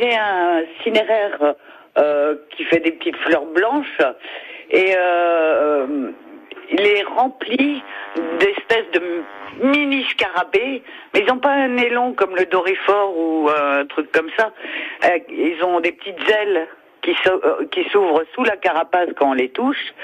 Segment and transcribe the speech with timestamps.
[0.00, 1.54] j'ai un cinéraire
[1.98, 4.00] euh, qui fait des petites fleurs blanches
[4.70, 6.12] et euh,
[6.70, 7.82] il est rempli
[8.38, 9.22] d'espèces de
[9.62, 10.82] mini scarabées,
[11.14, 14.30] mais ils n'ont pas un nez long comme le dorifort ou euh, un truc comme
[14.36, 14.52] ça.
[15.04, 16.66] Euh, ils ont des petites ailes
[17.08, 19.94] euh, qui s'ouvrent sous la carapace quand on les touche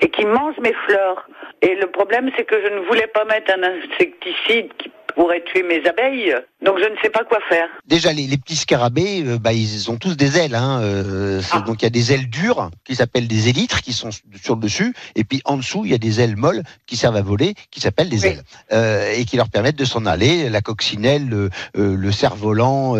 [0.00, 1.28] et qui mangent mes fleurs.
[1.60, 4.87] Et le problème, c'est que je ne voulais pas mettre un insecticide qui
[5.18, 6.32] pourrait tuer mes abeilles,
[6.64, 7.66] donc je ne sais pas quoi faire.
[7.86, 10.54] Déjà, les, les petits scarabées, euh, bah, ils ont tous des ailes.
[10.54, 11.60] Hein, euh, Ah.
[11.66, 14.60] Donc il y a des ailes dures qui s'appellent des élytres qui sont sur le
[14.60, 17.54] dessus, et puis en dessous il y a des ailes molles qui servent à voler,
[17.72, 18.28] qui s'appellent des Oui.
[18.28, 18.42] ailes,
[18.72, 20.48] euh, et qui leur permettent de s'en aller.
[20.50, 22.96] La coccinelle, le, le cerf-volant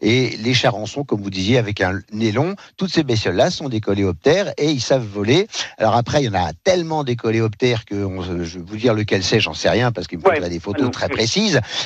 [0.00, 2.56] et les charançons, comme vous disiez, avec un nez long.
[2.76, 5.46] Toutes ces bestioles-là sont des coléoptères et ils savent voler.
[5.78, 8.94] Alors après, il y en a tellement des coléoptères que on- je vais vous dire
[8.94, 11.16] lequel c'est, j'en sais rien parce qu'il me Ouais, des photos non très plus.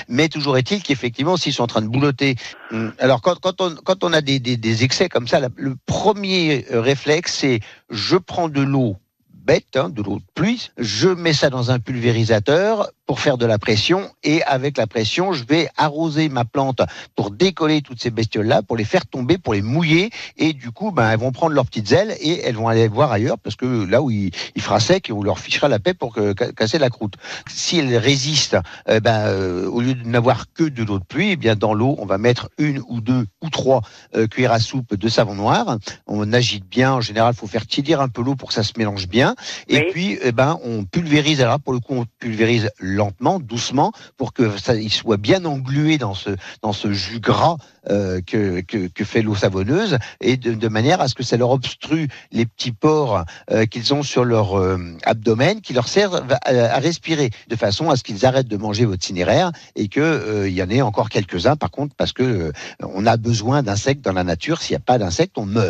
[0.09, 2.37] Mais toujours est-il qu'effectivement, s'ils sont en train de boulotter
[2.70, 7.60] Hum, Alors quand, on, a des, excès comme ça, le premier euh, réflexe, c'est
[7.91, 8.97] je prends de l'eau
[9.44, 13.47] bête, hein, de l'eau de pluie, je mets ça dans un pulvérisateur pour faire de
[13.47, 16.80] la pression et avec la pression, je vais arroser ma plante
[17.14, 20.91] pour décoller toutes ces bestioles-là, pour les faire tomber, pour les mouiller et du coup,
[20.91, 23.84] ben, elles vont prendre leurs petites ailes et elles vont aller voir ailleurs parce que
[23.84, 26.91] là où il, il fera sec, on leur fichera la paix pour que, casser la
[26.91, 27.14] croûte.
[27.48, 28.56] Si elles résistent,
[28.88, 31.75] eh ben, euh, au lieu de n'avoir que de l'eau de pluie, eh bien dans
[31.75, 33.82] l'eau, on va mettre une ou deux ou trois
[34.16, 35.78] euh, cuillères à soupe de savon noir.
[36.06, 36.94] On agite bien.
[36.94, 39.34] En général, faut faire tiédir un peu l'eau pour que ça se mélange bien.
[39.69, 39.84] Et Oui.
[39.91, 41.41] puis, eh ben, on pulvérise.
[41.41, 46.14] Alors pour le coup, on pulvérise lentement, doucement, pour que ça soit bien englué dans
[46.14, 46.31] ce
[46.62, 47.56] dans ce jus gras
[47.91, 51.50] euh, que, que fait l'eau savonneuse, et de, de manière à ce que ça leur
[51.50, 56.78] obstrue les petits pores euh, qu'ils ont sur leur euh, abdomen, qui leur servent à,
[56.78, 60.62] respirer, de façon à ce qu'ils arrêtent de manger votre cinéraire et euh, il y
[60.62, 61.56] en ait encore quelques-uns.
[61.56, 64.61] Par contre, parce que on a besoin d'insectes dans la nature.
[64.61, 65.65] S'il n'y a pas d'insectes, on meurt.